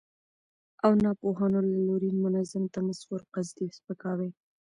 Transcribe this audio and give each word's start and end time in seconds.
او 0.83 0.91
ناپوهانو 1.03 1.59
له 1.71 1.79
لوري 1.87 2.09
منظم 2.23 2.63
تمسخر، 2.75 3.21
قصدي 3.33 3.67
سپکاوي، 3.77 4.29